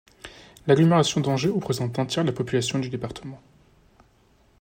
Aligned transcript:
L'agglomération 0.65 1.21
d'Angers 1.21 1.49
représente 1.51 1.99
un 1.99 2.07
tiers 2.07 2.23
de 2.25 2.31
la 2.31 2.35
population 2.35 2.79
du 2.79 2.89
département. 2.89 3.39